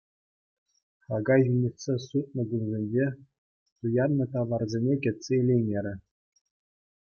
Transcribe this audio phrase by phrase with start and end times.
[1.05, 3.07] Хака йӳнетсе сутнӑ кунсенче
[3.77, 5.93] туяннӑ таварсене кӗтсе илеймерӗ.